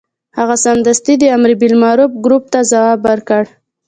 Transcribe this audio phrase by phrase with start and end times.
[0.37, 3.43] هغه سمدستي د امر بالمعروف ګروپ ته ځواب ورکړ.